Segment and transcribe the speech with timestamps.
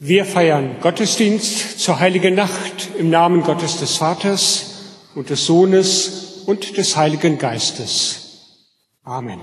[0.00, 6.76] Wir feiern Gottesdienst zur heiligen Nacht im Namen Gottes des Vaters und des Sohnes und
[6.76, 8.62] des Heiligen Geistes.
[9.02, 9.40] Amen.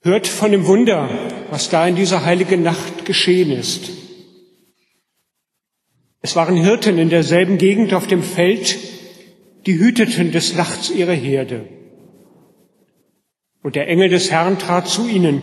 [0.00, 1.08] Hört von dem Wunder,
[1.50, 3.90] was da in dieser heiligen Nacht geschehen ist.
[6.20, 8.78] Es waren Hirten in derselben Gegend auf dem Feld,
[9.66, 11.66] die hüteten des Nachts ihre Herde.
[13.64, 15.42] Und der Engel des Herrn trat zu ihnen,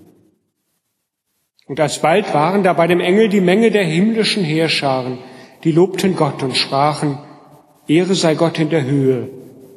[1.71, 5.19] Und alsbald waren da bei dem Engel die Menge der himmlischen Heerscharen,
[5.63, 7.17] die lobten Gott und sprachen,
[7.87, 9.29] Ehre sei Gott in der Höhe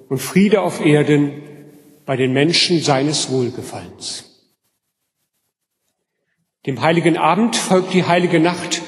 [0.09, 1.41] und Friede auf Erden
[2.05, 4.25] bei den Menschen seines Wohlgefallens.
[6.67, 8.83] Dem heiligen Abend folgt die heilige Nacht.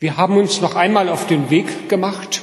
[0.00, 2.42] Wir haben uns noch einmal auf den Weg gemacht,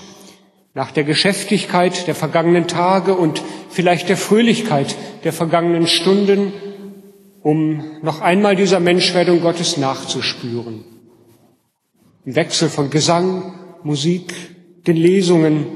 [0.73, 6.53] nach der Geschäftigkeit der vergangenen Tage und vielleicht der Fröhlichkeit der vergangenen Stunden,
[7.44, 10.86] um noch einmal dieser Menschwerdung Gottes nachzuspüren.
[12.25, 14.33] Im Wechsel von Gesang, Musik,
[14.88, 15.67] den Lesungen,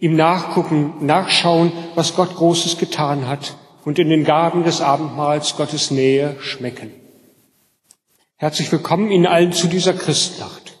[0.00, 5.92] ihm nachgucken, nachschauen, was Gott Großes getan hat und in den Gaben des Abendmahls Gottes
[5.92, 6.90] Nähe schmecken.
[8.36, 10.80] Herzlich willkommen Ihnen allen zu dieser Christnacht.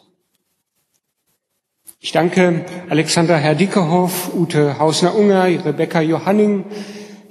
[2.00, 6.64] Ich danke Alexander Herr Dickerhoff, Ute Hausner-Unger, Rebecca Johanning,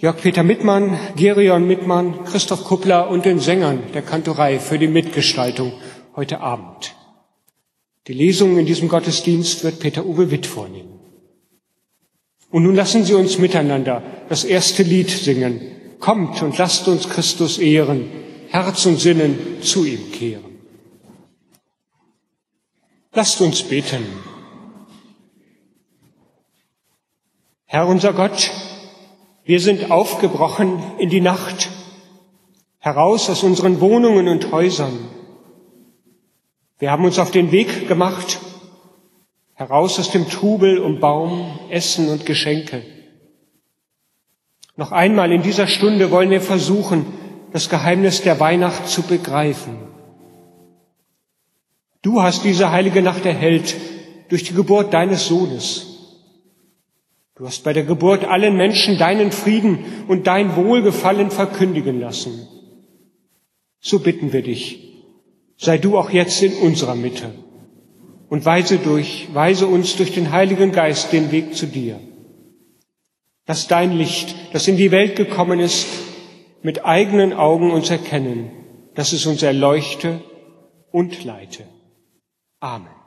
[0.01, 5.73] Jörg-Peter Mittmann, Gerion Mittmann, Christoph Kuppler und den Sängern der Kantorei für die Mitgestaltung
[6.15, 6.95] heute Abend.
[8.07, 10.99] Die Lesung in diesem Gottesdienst wird Peter-Uwe Witt vornehmen.
[12.49, 15.61] Und nun lassen Sie uns miteinander das erste Lied singen.
[15.99, 18.09] Kommt und lasst uns Christus ehren,
[18.47, 20.57] Herz und Sinnen zu ihm kehren.
[23.13, 24.03] Lasst uns beten.
[27.65, 28.49] Herr unser Gott,
[29.43, 31.69] wir sind aufgebrochen in die Nacht,
[32.79, 34.97] heraus aus unseren Wohnungen und Häusern.
[36.79, 38.39] Wir haben uns auf den Weg gemacht,
[39.53, 42.83] heraus aus dem Trubel um Baum, Essen und Geschenke.
[44.75, 47.05] Noch einmal in dieser Stunde wollen wir versuchen,
[47.51, 49.77] das Geheimnis der Weihnacht zu begreifen.
[52.01, 53.75] Du hast diese heilige Nacht erhellt
[54.29, 55.90] durch die Geburt deines Sohnes.
[57.41, 62.47] Du hast bei der Geburt allen Menschen deinen Frieden und dein Wohlgefallen verkündigen lassen.
[63.79, 64.93] So bitten wir dich,
[65.57, 67.31] sei du auch jetzt in unserer Mitte
[68.29, 71.99] und weise durch, weise uns durch den Heiligen Geist den Weg zu dir.
[73.47, 75.87] Dass dein Licht, das in die Welt gekommen ist,
[76.61, 78.51] mit eigenen Augen uns erkennen,
[78.93, 80.21] dass es uns erleuchte
[80.91, 81.63] und leite.
[82.59, 83.00] Amen.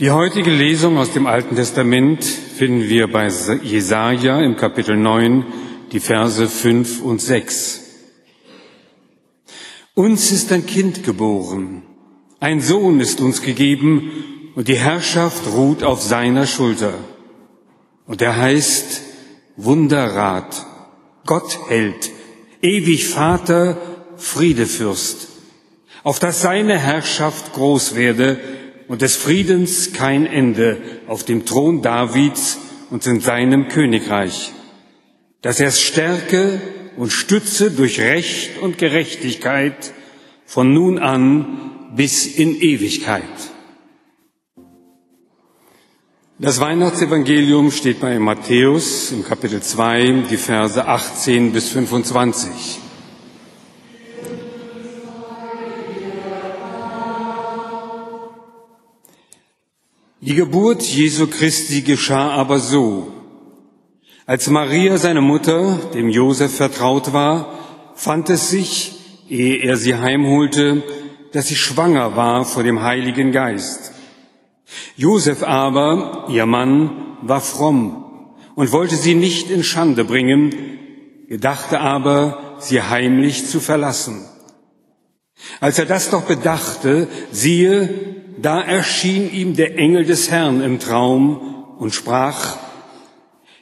[0.00, 3.30] Die heutige Lesung aus dem Alten Testament finden wir bei
[3.64, 5.44] Jesaja im Kapitel 9,
[5.90, 7.80] die Verse 5 und 6.
[9.94, 11.82] Uns ist ein Kind geboren,
[12.38, 16.94] ein Sohn ist uns gegeben und die Herrschaft ruht auf seiner Schulter.
[18.06, 19.02] Und er heißt
[19.56, 20.64] Wunderrat,
[21.26, 22.12] Gott hält,
[22.62, 23.76] ewig Vater,
[24.16, 25.26] Friedefürst,
[26.04, 28.38] auf dass seine Herrschaft groß werde
[28.88, 32.58] und des Friedens kein Ende auf dem Thron Davids
[32.90, 34.52] und in seinem Königreich,
[35.42, 36.60] dass er es stärke
[36.96, 39.92] und stütze durch Recht und Gerechtigkeit
[40.46, 43.22] von nun an bis in Ewigkeit.
[46.40, 52.87] Das Weihnachtsevangelium steht bei Matthäus im Kapitel 2, die Verse 18 bis 25.
[60.20, 63.12] Die Geburt Jesu Christi geschah aber so.
[64.26, 67.54] Als Maria, seine Mutter, dem Josef vertraut war,
[67.94, 68.96] fand es sich,
[69.28, 70.82] ehe er sie heimholte,
[71.32, 73.92] dass sie schwanger war vor dem Heiligen Geist.
[74.96, 80.52] Josef aber, ihr Mann, war fromm und wollte sie nicht in Schande bringen,
[81.28, 84.24] gedachte aber, sie heimlich zu verlassen.
[85.60, 91.74] Als er das doch bedachte, siehe, da erschien ihm der Engel des Herrn im Traum
[91.78, 92.56] und sprach,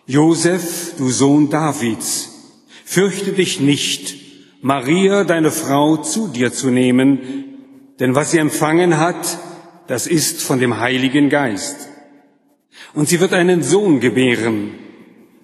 [0.07, 2.33] Josef, du Sohn Davids,
[2.89, 4.15] Fürchte dich nicht,
[4.63, 7.19] Maria, deine Frau, zu dir zu nehmen,
[7.99, 9.39] denn was sie empfangen hat,
[9.89, 11.89] das ist von dem Heiligen Geist.
[12.95, 14.71] Und sie wird einen Sohn gebären,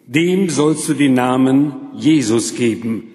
[0.06, 3.10] dem sollst du den Namen Jesus geben,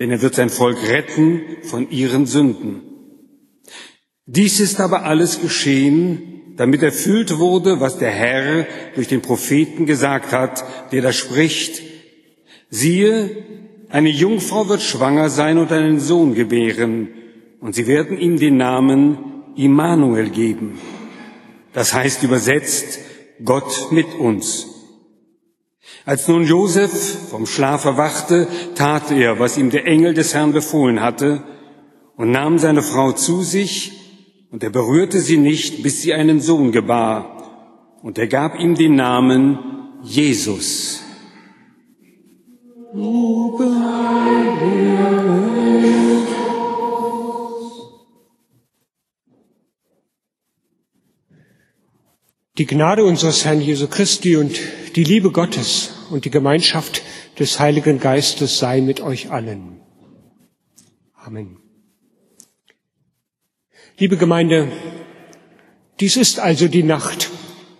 [0.00, 2.89] denn er wird sein Volk retten von ihren Sünden.
[4.32, 10.30] Dies ist aber alles geschehen, damit erfüllt wurde, was der Herr durch den Propheten gesagt
[10.30, 11.82] hat, der da spricht,
[12.68, 13.44] siehe,
[13.88, 17.08] eine Jungfrau wird schwanger sein und einen Sohn gebären,
[17.60, 19.18] und sie werden ihm den Namen
[19.56, 20.78] Immanuel geben.
[21.72, 23.00] Das heißt übersetzt,
[23.44, 24.68] Gott mit uns.
[26.04, 31.02] Als nun Josef vom Schlaf erwachte, tat er, was ihm der Engel des Herrn befohlen
[31.02, 31.42] hatte,
[32.16, 33.99] und nahm seine Frau zu sich,
[34.50, 38.96] und er berührte sie nicht, bis sie einen Sohn gebar, und er gab ihm den
[38.96, 39.58] Namen
[40.02, 41.02] Jesus.
[52.58, 54.58] Die Gnade unseres Herrn Jesu Christi und
[54.96, 57.02] die Liebe Gottes und die Gemeinschaft
[57.38, 59.80] des Heiligen Geistes sei mit euch allen.
[61.14, 61.69] Amen.
[64.00, 64.72] Liebe Gemeinde,
[66.00, 67.28] dies ist also die Nacht,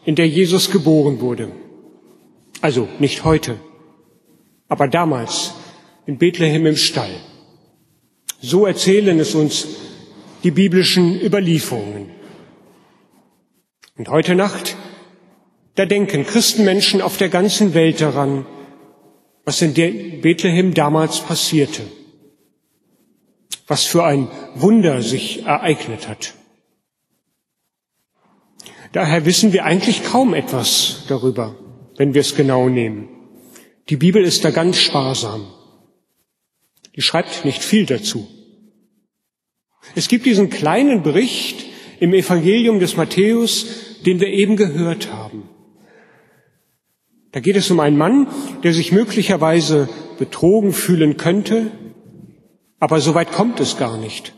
[0.05, 1.51] in der Jesus geboren wurde.
[2.61, 3.59] Also nicht heute,
[4.69, 5.55] aber damals
[6.05, 7.15] in Bethlehem im Stall.
[8.39, 9.67] So erzählen es uns
[10.45, 12.11] die biblischen Überlieferungen.
[13.97, 14.77] Und heute Nacht,
[15.77, 18.45] da denken Christenmenschen auf der ganzen Welt daran,
[19.47, 21.81] was in Bethlehem damals passierte,
[23.71, 26.35] was für ein Wunder sich ereignet hat.
[28.93, 31.55] Daher wissen wir eigentlich kaum etwas darüber,
[31.97, 33.09] wenn wir es genau nehmen.
[33.89, 35.47] Die Bibel ist da ganz sparsam.
[36.97, 38.27] Die schreibt nicht viel dazu.
[39.95, 41.65] Es gibt diesen kleinen Bericht
[42.01, 43.67] im Evangelium des Matthäus,
[44.05, 45.49] den wir eben gehört haben.
[47.31, 48.27] Da geht es um einen Mann,
[48.65, 49.89] der sich möglicherweise
[50.19, 51.71] betrogen fühlen könnte,
[52.81, 54.35] aber so weit kommt es gar nicht.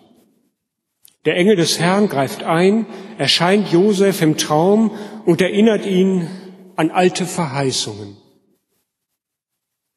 [1.24, 2.84] Der Engel des Herrn greift ein,
[3.16, 4.90] erscheint Josef im Traum
[5.24, 6.28] und erinnert ihn
[6.76, 8.16] an alte Verheißungen.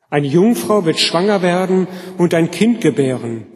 [0.10, 1.88] Eine Jungfrau wird schwanger werden
[2.18, 3.48] und ein Kind gebären.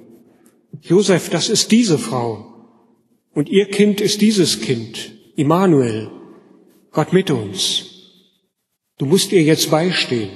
[0.81, 2.47] Josef, das ist diese Frau.
[3.33, 5.13] Und ihr Kind ist dieses Kind.
[5.35, 6.09] Immanuel,
[6.91, 7.85] Gott mit uns.
[8.97, 10.31] Du musst ihr jetzt beistehen.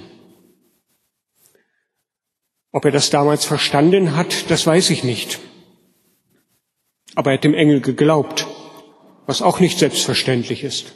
[2.74, 5.40] Ob er das damals verstanden hat, das weiß ich nicht.
[7.14, 8.48] Aber er hat dem Engel geglaubt,
[9.28, 10.96] was auch nicht selbstverständlich ist.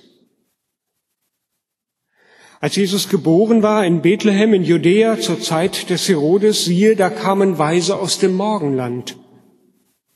[2.60, 7.60] Als Jesus geboren war in Bethlehem in Judäa zur Zeit des Herodes, siehe, da kamen
[7.60, 9.16] Weise aus dem Morgenland.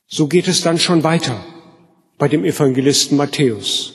[0.07, 1.45] So geht es dann schon weiter
[2.17, 3.93] bei dem Evangelisten Matthäus.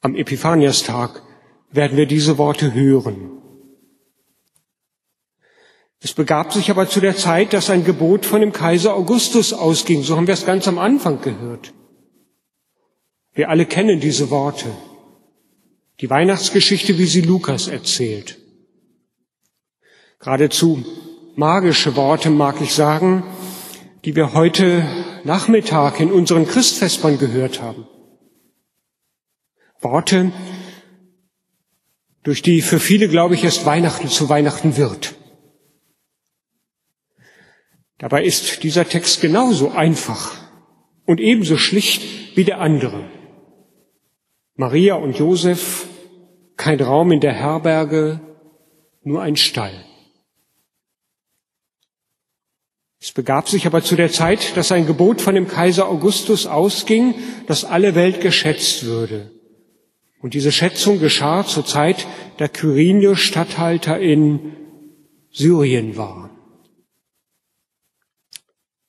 [0.00, 1.22] Am Epiphaniastag
[1.70, 3.37] werden wir diese Worte hören.
[6.00, 10.02] Es begab sich aber zu der Zeit, dass ein Gebot von dem Kaiser Augustus ausging.
[10.02, 11.72] So haben wir es ganz am Anfang gehört.
[13.32, 14.66] Wir alle kennen diese Worte.
[16.00, 18.38] Die Weihnachtsgeschichte, wie sie Lukas erzählt.
[20.20, 20.84] Geradezu
[21.34, 23.24] magische Worte, mag ich sagen,
[24.04, 24.84] die wir heute
[25.24, 27.86] Nachmittag in unseren Christfestern gehört haben.
[29.80, 30.32] Worte,
[32.22, 35.17] durch die für viele, glaube ich, erst Weihnachten zu Weihnachten wird.
[37.98, 40.36] Dabei ist dieser Text genauso einfach
[41.04, 43.04] und ebenso schlicht wie der andere.
[44.54, 45.88] Maria und Josef,
[46.56, 48.20] kein Raum in der Herberge,
[49.02, 49.84] nur ein Stall.
[53.00, 57.14] Es begab sich aber zu der Zeit, dass ein Gebot von dem Kaiser Augustus ausging,
[57.46, 59.30] dass alle Welt geschätzt würde.
[60.20, 62.06] Und diese Schätzung geschah zur Zeit,
[62.38, 64.56] da Quirinius Statthalter in
[65.30, 66.37] Syrien war.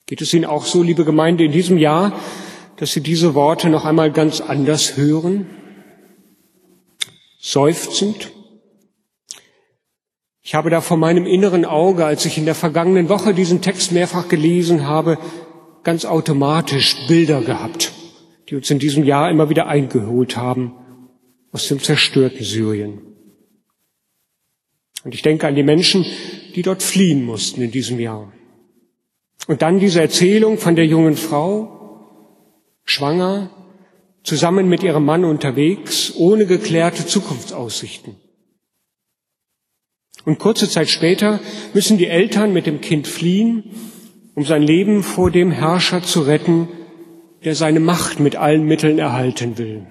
[0.10, 2.20] Geht es Ihnen auch so, liebe Gemeinde, in diesem Jahr,
[2.78, 5.46] dass Sie diese Worte noch einmal ganz anders hören?
[7.40, 8.32] Seufzend,
[10.42, 13.92] ich habe da vor meinem inneren Auge, als ich in der vergangenen Woche diesen Text
[13.92, 15.20] mehrfach gelesen habe,
[15.84, 17.94] ganz automatisch Bilder gehabt,
[18.50, 20.74] die uns in diesem Jahr immer wieder eingeholt haben
[21.52, 23.02] aus dem zerstörten Syrien.
[25.04, 26.04] Und ich denke an die Menschen,
[26.56, 28.34] die dort fliehen mussten in diesem Jahr.
[29.50, 32.46] Und dann diese Erzählung von der jungen Frau,
[32.86, 33.50] schwanger,
[34.22, 38.16] zusammen mit ihrem Mann unterwegs, ohne geklärte Zukunftsaussichten.
[40.24, 41.40] Und kurze Zeit später
[41.74, 43.64] müssen die Eltern mit dem Kind fliehen,
[44.36, 46.68] um sein Leben vor dem Herrscher zu retten,
[47.44, 49.88] der seine Macht mit allen Mitteln erhalten will.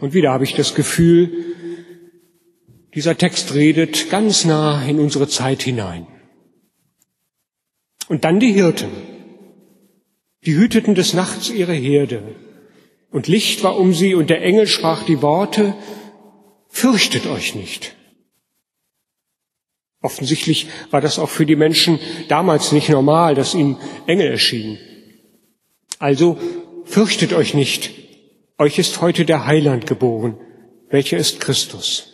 [0.00, 1.44] Und wieder habe ich das Gefühl,
[2.94, 6.06] dieser Text redet ganz nah in unsere Zeit hinein.
[8.10, 8.90] Und dann die Hirten.
[10.44, 12.34] Die hüteten des Nachts ihre Herde.
[13.12, 15.76] Und Licht war um sie und der Engel sprach die Worte,
[16.66, 17.94] fürchtet euch nicht.
[20.02, 24.78] Offensichtlich war das auch für die Menschen damals nicht normal, dass ihnen Engel erschienen.
[26.00, 26.36] Also
[26.86, 27.92] fürchtet euch nicht,
[28.58, 30.36] euch ist heute der Heiland geboren,
[30.88, 32.08] welcher ist Christus.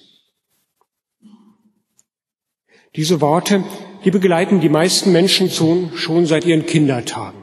[2.96, 3.64] Diese Worte,
[4.06, 7.42] die begleiten die meisten Menschen schon seit ihren Kindertagen.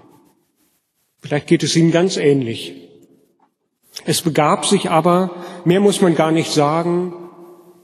[1.20, 2.74] Vielleicht geht es ihnen ganz ähnlich.
[4.06, 7.14] Es begab sich aber, mehr muss man gar nicht sagen,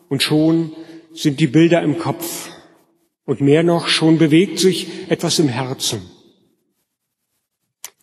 [0.08, 0.72] und schon
[1.14, 2.52] sind die Bilder im Kopf.
[3.26, 6.02] Und mehr noch, schon bewegt sich etwas im Herzen.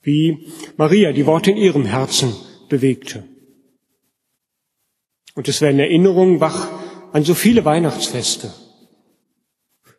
[0.02, 2.36] Wie Maria die Worte in ihrem Herzen
[2.68, 3.24] bewegte.
[5.34, 6.68] Und es werden Erinnerungen wach
[7.12, 8.52] an so viele Weihnachtsfeste.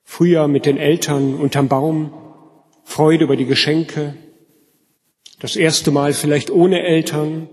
[0.10, 2.14] Früher mit den Eltern unterm Baum,
[2.86, 4.16] Freude über die Geschenke,
[5.40, 7.50] das erste Mal vielleicht ohne Eltern,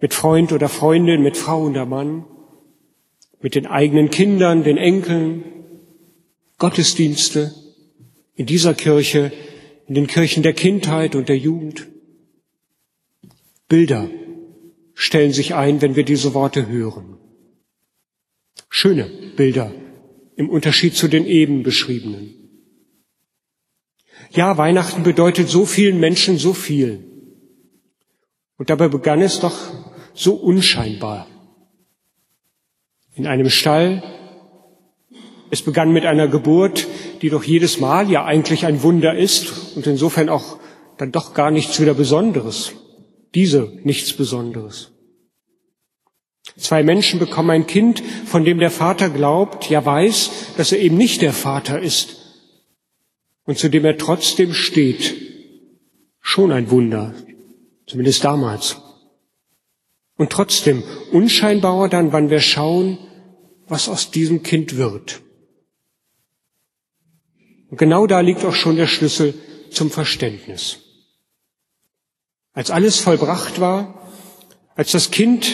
[0.00, 2.26] mit Freund oder Freundin, mit Frau oder Mann,
[3.40, 5.44] mit den eigenen Kindern, den Enkeln,
[6.58, 7.54] Gottesdienste
[8.34, 9.32] in dieser Kirche,
[9.86, 11.88] in den Kirchen der Kindheit und der Jugend.
[13.68, 14.10] Bilder
[14.92, 17.16] stellen sich ein, wenn wir diese Worte hören.
[18.68, 19.72] Schöne Bilder
[20.36, 22.34] im Unterschied zu den eben beschriebenen.
[24.30, 27.04] Ja, Weihnachten bedeutet so vielen Menschen so viel.
[28.56, 29.56] Und dabei begann es doch
[30.14, 31.26] so unscheinbar.
[33.14, 34.02] In einem Stall.
[35.50, 36.86] Es begann mit einer Geburt,
[37.20, 40.58] die doch jedes Mal ja eigentlich ein Wunder ist und insofern auch
[40.96, 42.72] dann doch gar nichts wieder Besonderes.
[43.34, 44.91] Diese nichts Besonderes.
[46.56, 50.96] Zwei Menschen bekommen ein Kind, von dem der Vater glaubt, ja weiß, dass er eben
[50.96, 52.16] nicht der Vater ist
[53.44, 55.14] und zu dem er trotzdem steht.
[56.20, 57.14] Schon ein Wunder,
[57.86, 58.76] zumindest damals.
[60.16, 62.98] Und trotzdem unscheinbarer dann, wann wir schauen,
[63.66, 65.22] was aus diesem Kind wird.
[67.70, 69.34] Und genau da liegt auch schon der Schlüssel
[69.70, 70.78] zum Verständnis.
[72.52, 74.10] Als alles vollbracht war,
[74.74, 75.50] als das Kind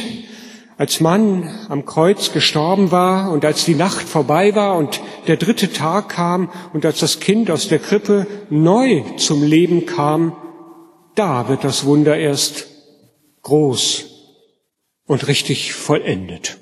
[0.79, 5.73] als Mann am Kreuz gestorben war und als die Nacht vorbei war und der dritte
[5.73, 10.37] Tag kam und als das Kind aus der Krippe neu zum Leben kam,
[11.17, 12.69] da wird das Wunder erst
[13.43, 14.05] groß
[15.05, 16.59] und richtig vollendet.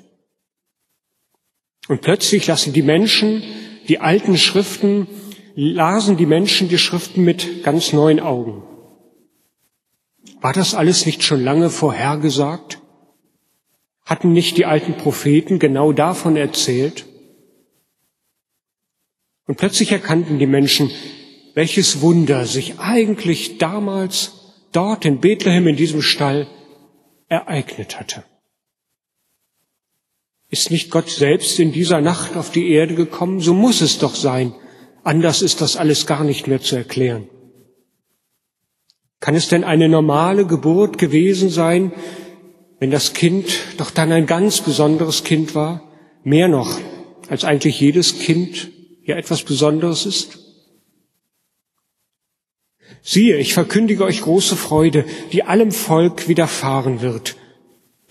[1.87, 3.43] Und plötzlich lassen die Menschen
[3.87, 5.07] die alten Schriften,
[5.53, 8.63] lasen die Menschen die Schriften mit ganz neuen Augen.
[10.41, 12.79] War das alles nicht schon lange vorhergesagt?
[14.07, 17.05] Hatten nicht die alten Propheten genau davon erzählt?
[19.47, 20.89] Und plötzlich erkannten die Menschen,
[21.55, 26.47] welches Wunder sich eigentlich damals dort in Bethlehem in diesem Stall
[27.27, 28.23] ereignet hatte.
[30.49, 33.41] Ist nicht Gott selbst in dieser Nacht auf die Erde gekommen?
[33.41, 34.55] So muss es doch sein.
[35.03, 37.27] Anders ist das alles gar nicht mehr zu erklären.
[39.19, 41.91] Kann es denn eine normale Geburt gewesen sein,
[42.79, 45.91] wenn das Kind doch dann ein ganz besonderes Kind war,
[46.23, 46.79] mehr noch,
[47.29, 48.69] als eigentlich jedes Kind
[49.03, 50.39] ja etwas Besonderes ist?
[53.01, 57.35] Siehe, ich verkündige euch große Freude, die allem Volk widerfahren wird,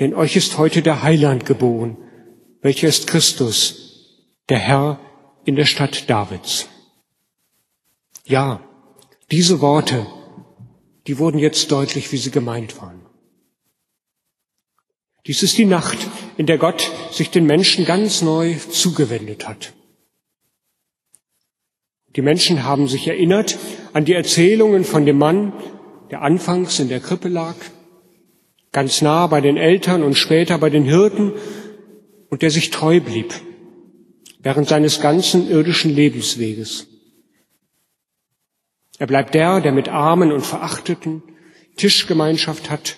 [0.00, 1.96] denn euch ist heute der Heiland geboren,
[2.62, 5.00] welcher ist Christus, der Herr
[5.44, 6.68] in der Stadt Davids.
[8.24, 8.60] Ja,
[9.30, 10.06] diese Worte,
[11.06, 13.05] die wurden jetzt deutlich, wie sie gemeint waren.
[15.26, 15.98] Dies ist die Nacht,
[16.36, 19.72] in der Gott sich den Menschen ganz neu zugewendet hat.
[22.14, 23.58] Die Menschen haben sich erinnert
[23.92, 25.52] an die Erzählungen von dem Mann,
[26.10, 27.56] der anfangs in der Krippe lag,
[28.70, 31.32] ganz nah bei den Eltern und später bei den Hirten
[32.30, 33.34] und der sich treu blieb
[34.38, 36.86] während seines ganzen irdischen Lebensweges.
[38.98, 41.22] Er bleibt der, der mit Armen und Verachteten
[41.76, 42.96] Tischgemeinschaft hat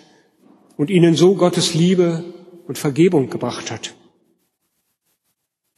[0.78, 2.24] und ihnen so Gottes Liebe
[2.66, 3.94] und Vergebung gebracht hat.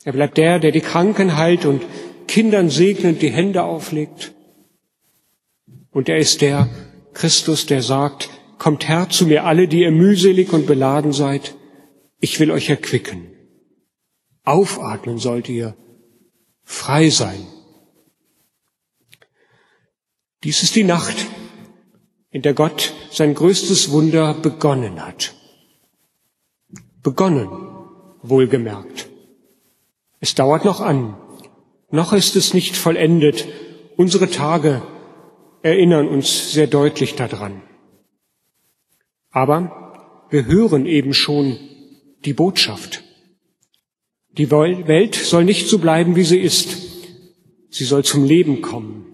[0.04, 1.82] Er bleibt der, der die Kranken heilt und
[2.28, 4.34] Kindern segnend die Hände auflegt.
[5.90, 6.68] Und er ist der
[7.14, 8.28] Christus, der sagt,
[8.58, 11.54] kommt her zu mir alle, die ihr mühselig und beladen seid,
[12.20, 13.26] ich will euch erquicken.
[14.44, 15.74] Aufatmen sollt ihr,
[16.62, 17.46] frei sein.
[20.44, 21.16] Dies ist die Nacht,
[22.30, 25.34] in der Gott sein größtes Wunder begonnen hat.
[27.02, 27.48] Begonnen,
[28.22, 29.08] wohlgemerkt.
[30.20, 31.16] Es dauert noch an.
[31.90, 33.48] Noch ist es nicht vollendet.
[33.96, 34.82] Unsere Tage
[35.62, 37.62] erinnern uns sehr deutlich daran.
[39.30, 41.58] Aber wir hören eben schon
[42.24, 43.02] die Botschaft.
[44.32, 46.76] Die Welt soll nicht so bleiben, wie sie ist.
[47.70, 49.06] Sie soll zum Leben kommen.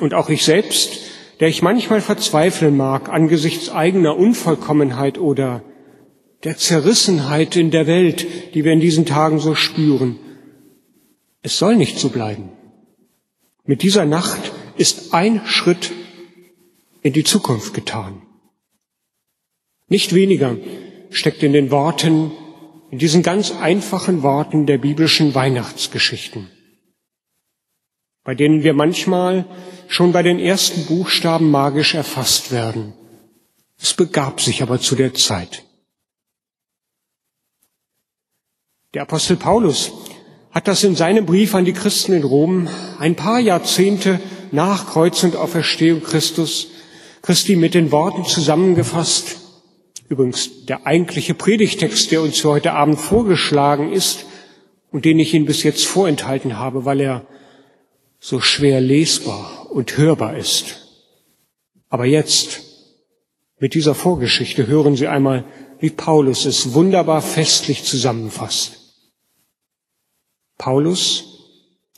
[0.00, 1.09] Und auch ich selbst,
[1.40, 5.64] der ich manchmal verzweifeln mag angesichts eigener Unvollkommenheit oder
[6.44, 10.18] der Zerrissenheit in der Welt, die wir in diesen Tagen so spüren.
[11.42, 12.50] Es soll nicht so bleiben.
[13.64, 15.92] Mit dieser Nacht ist ein Schritt
[17.02, 18.22] in die Zukunft getan.
[19.88, 20.56] Nicht weniger
[21.10, 22.32] steckt in den Worten,
[22.90, 26.48] in diesen ganz einfachen Worten der biblischen Weihnachtsgeschichten,
[28.24, 29.46] bei denen wir manchmal
[29.90, 32.92] schon bei den ersten Buchstaben magisch erfasst werden.
[33.76, 35.64] Es begab sich aber zu der Zeit.
[38.94, 39.90] Der Apostel Paulus
[40.52, 42.68] hat das in seinem Brief an die Christen in Rom
[43.00, 44.20] ein paar Jahrzehnte
[44.52, 46.68] nach Kreuz und Auferstehung Christus,
[47.22, 49.38] Christi mit den Worten zusammengefasst.
[50.08, 54.24] Übrigens der eigentliche Predigtext, der uns für heute Abend vorgeschlagen ist
[54.92, 57.26] und den ich Ihnen bis jetzt vorenthalten habe, weil er
[58.20, 60.86] so schwer lesbar und hörbar ist.
[61.88, 62.60] Aber jetzt,
[63.58, 65.44] mit dieser Vorgeschichte, hören Sie einmal,
[65.78, 68.76] wie Paulus es wunderbar festlich zusammenfasst.
[70.58, 71.24] Paulus,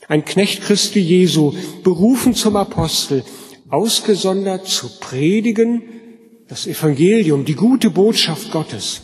[0.07, 1.53] ein Knecht Christi Jesu,
[1.83, 3.23] berufen zum Apostel,
[3.69, 5.83] ausgesondert zu predigen,
[6.47, 9.01] das Evangelium, die gute Botschaft Gottes,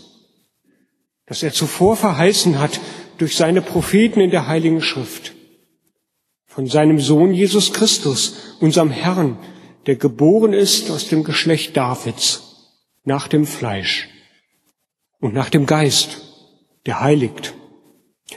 [1.25, 2.79] das er zuvor verheißen hat
[3.17, 5.33] durch seine Propheten in der Heiligen Schrift,
[6.49, 9.37] von seinem Sohn Jesus Christus, unserem Herrn,
[9.85, 12.67] der geboren ist aus dem Geschlecht Davids,
[13.05, 14.09] nach dem Fleisch
[15.21, 16.21] und nach dem Geist,
[16.85, 17.53] der heiligt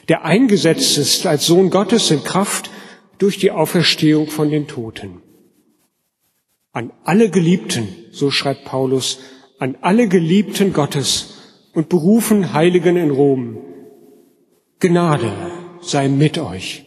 [0.08, 2.70] der eingesetzt ist als Sohn Gottes in Kraft
[3.18, 5.22] durch die Auferstehung von den Toten.
[6.72, 9.18] An alle Geliebten, so schreibt Paulus,
[9.58, 11.34] an alle Geliebten Gottes
[11.74, 13.58] und berufen Heiligen in Rom,
[14.80, 15.32] Gnade
[15.80, 16.84] sei mit euch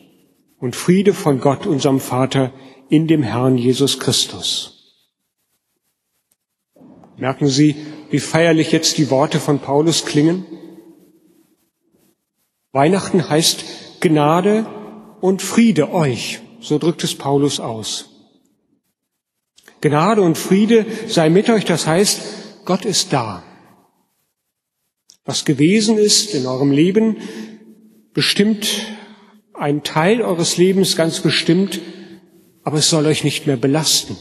[0.65, 2.51] und Friede von Gott, unserem Vater,
[2.89, 4.95] in dem Herrn Jesus Christus.
[7.17, 7.75] Merken Sie,
[8.10, 10.43] wie feierlich jetzt die Worte von Paulus klingen?
[12.71, 13.63] Weihnachten heißt
[13.99, 14.65] Gnade
[15.21, 18.10] und Friede euch, so drückt es Paulus aus.
[19.82, 23.43] Gnade und Friede sei mit euch, das heißt, Gott ist da.
[25.25, 27.17] Was gewesen ist in eurem Leben,
[28.15, 28.88] bestimmt
[29.58, 31.80] ein Teil eures Lebens ganz bestimmt,
[32.63, 34.18] aber es soll euch nicht mehr belasten.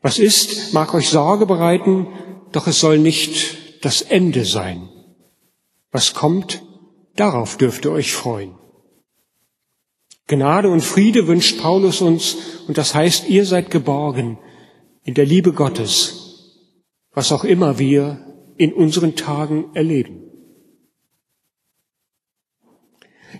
[0.00, 2.08] Was ist, mag euch Sorge bereiten,
[2.50, 4.88] doch es soll nicht das Ende sein.
[5.90, 6.62] Was kommt,
[7.14, 8.54] darauf dürft ihr euch freuen.
[10.26, 14.38] Gnade und Friede wünscht Paulus uns, und das heißt, ihr seid geborgen
[15.04, 16.58] in der Liebe Gottes,
[17.12, 20.31] was auch immer wir in unseren Tagen erleben.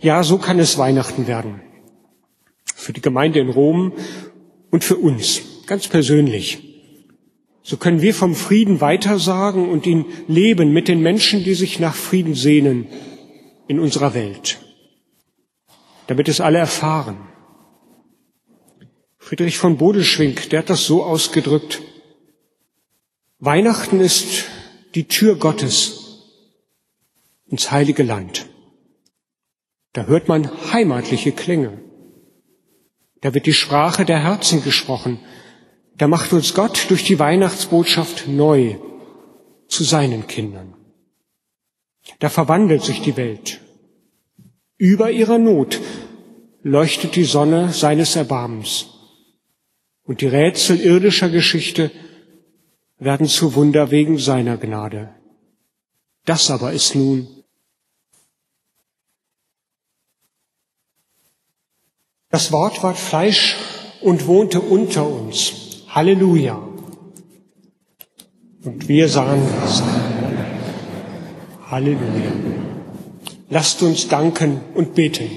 [0.02, 1.60] Ja, so kann es Weihnachten werden.
[2.74, 3.92] Für die Gemeinde in Rom
[4.70, 6.58] und für uns, ganz persönlich.
[7.62, 11.94] So können wir vom Frieden weitersagen und ihn leben mit den Menschen, die sich nach
[11.94, 12.88] Frieden sehnen
[13.68, 14.58] in unserer Welt,
[16.08, 17.18] damit es alle erfahren.
[19.18, 21.80] Friedrich von Bodeschwing, der hat das so ausgedrückt,
[23.38, 24.44] Weihnachten ist
[24.96, 26.18] die Tür Gottes
[27.46, 28.51] ins heilige Land.
[29.92, 31.80] Da hört man heimatliche Klänge.
[33.20, 35.18] Da wird die Sprache der Herzen gesprochen
[35.96, 38.76] da macht uns Gott durch die Weihnachtsbotschaft neu
[39.68, 40.74] zu seinen Kindern.
[42.18, 43.60] Da verwandelt sich die Welt.
[44.76, 45.80] Über ihrer Not
[46.62, 48.88] leuchtet die Sonne seines Erbarmens.
[50.04, 51.92] Und die Rätsel irdischer Geschichte
[52.98, 55.14] werden zu Wunder wegen seiner Gnade.
[56.24, 57.41] Das aber ist nun
[62.32, 63.58] Das Wort ward Fleisch
[64.00, 65.84] und wohnte unter uns.
[65.90, 66.66] Halleluja.
[68.64, 69.82] Und wir sagen das.
[71.70, 72.32] Halleluja.
[73.50, 75.30] Lasst uns danken und beten.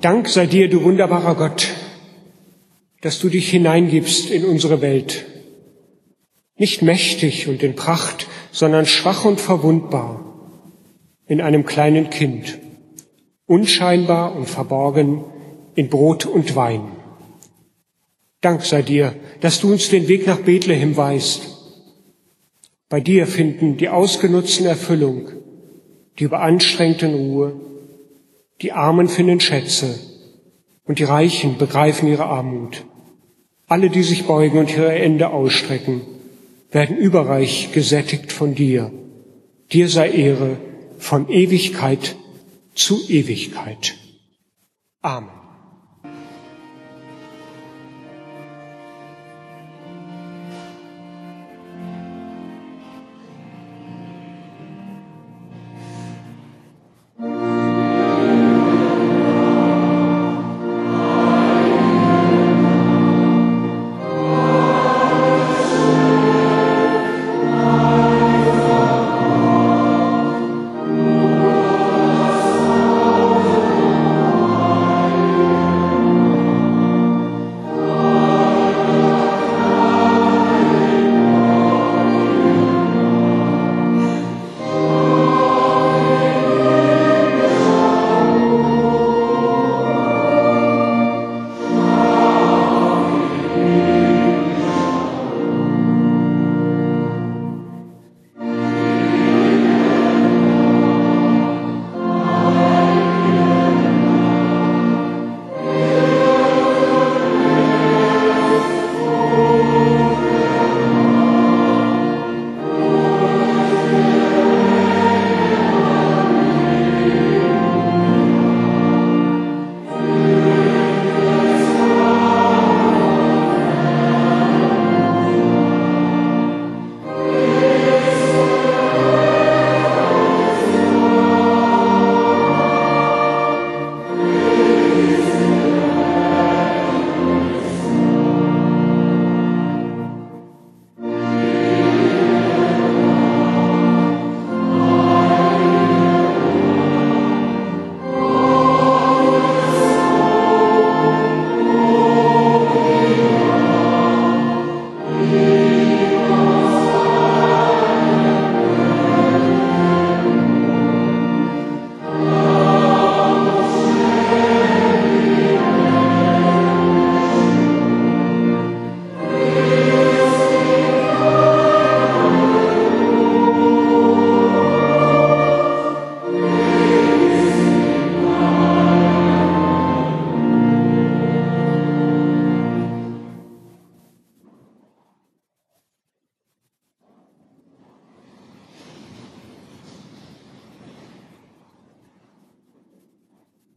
[0.00, 1.68] Dank sei dir, du wunderbarer Gott,
[3.02, 5.26] dass du dich hineingibst in unsere Welt.
[6.64, 10.24] Nicht mächtig und in Pracht, sondern schwach und verwundbar
[11.26, 12.58] in einem kleinen Kind,
[13.44, 15.24] unscheinbar und verborgen
[15.74, 16.80] in Brot und Wein.
[18.40, 21.42] Dank sei dir, dass du uns den Weg nach Bethlehem weist.
[22.88, 25.28] Bei dir finden die Ausgenutzten Erfüllung,
[26.18, 27.60] die überanstrengten Ruhe,
[28.62, 29.98] die Armen finden Schätze
[30.86, 32.86] und die Reichen begreifen ihre Armut.
[33.66, 36.13] Alle, die sich beugen und ihre Ende ausstrecken,
[36.74, 38.92] werden überreich gesättigt von dir.
[39.72, 40.56] Dir sei Ehre
[40.98, 42.16] von Ewigkeit
[42.74, 43.94] zu Ewigkeit.
[45.00, 45.43] Amen.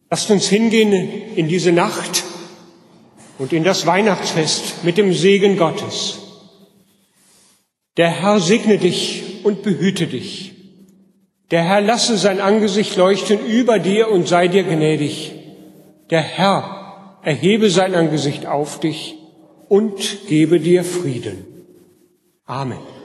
[0.10, 0.94] Lasst uns hingehen
[1.36, 2.24] in diese Nacht
[3.38, 6.20] und in das Weihnachtsfest mit dem Segen Gottes.
[7.98, 10.54] Der Herr segne dich und behüte dich.
[11.52, 15.34] Der Herr lasse sein Angesicht leuchten über dir und sei dir gnädig.
[16.10, 19.16] Der Herr erhebe sein Angesicht auf dich
[19.68, 21.46] und gebe dir Frieden.
[22.46, 22.97] Amen.